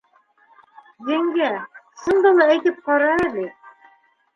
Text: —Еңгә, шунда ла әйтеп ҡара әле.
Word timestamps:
—Еңгә, 1.11 1.51
шунда 2.03 2.35
ла 2.41 2.51
әйтеп 2.59 2.85
ҡара 2.91 3.15
әле. 3.31 3.51